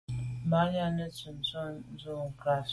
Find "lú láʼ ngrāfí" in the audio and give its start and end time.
2.03-2.69